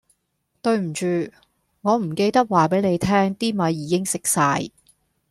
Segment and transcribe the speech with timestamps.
[0.63, 1.29] 對唔住，
[1.81, 4.71] 我唔記得話俾你聽啲米已經食曬